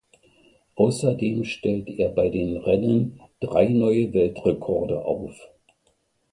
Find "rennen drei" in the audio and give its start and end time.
2.57-3.67